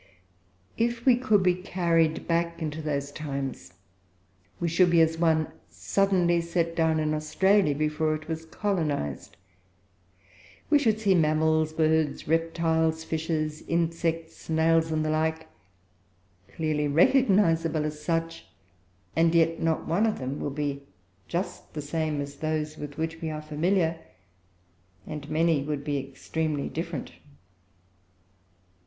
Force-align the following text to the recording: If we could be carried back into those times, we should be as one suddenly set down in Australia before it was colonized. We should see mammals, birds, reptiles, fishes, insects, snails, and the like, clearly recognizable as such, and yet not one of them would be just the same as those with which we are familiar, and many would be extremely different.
If 0.79 1.05
we 1.05 1.15
could 1.15 1.43
be 1.43 1.53
carried 1.53 2.27
back 2.27 2.59
into 2.59 2.81
those 2.81 3.11
times, 3.11 3.73
we 4.59 4.67
should 4.67 4.89
be 4.89 4.99
as 4.99 5.19
one 5.19 5.49
suddenly 5.69 6.41
set 6.41 6.75
down 6.75 6.99
in 6.99 7.13
Australia 7.13 7.75
before 7.75 8.15
it 8.15 8.27
was 8.27 8.45
colonized. 8.45 9.37
We 10.71 10.79
should 10.79 10.99
see 10.99 11.13
mammals, 11.13 11.71
birds, 11.71 12.27
reptiles, 12.27 13.03
fishes, 13.03 13.61
insects, 13.67 14.35
snails, 14.37 14.91
and 14.91 15.05
the 15.05 15.11
like, 15.11 15.45
clearly 16.47 16.87
recognizable 16.87 17.85
as 17.85 18.01
such, 18.03 18.47
and 19.15 19.35
yet 19.35 19.61
not 19.61 19.85
one 19.87 20.07
of 20.07 20.17
them 20.17 20.39
would 20.39 20.55
be 20.55 20.81
just 21.27 21.75
the 21.75 21.79
same 21.83 22.21
as 22.21 22.37
those 22.37 22.75
with 22.75 22.97
which 22.97 23.21
we 23.21 23.29
are 23.29 23.39
familiar, 23.43 23.99
and 25.05 25.29
many 25.29 25.61
would 25.61 25.83
be 25.83 25.99
extremely 25.99 26.67
different. 26.69 27.11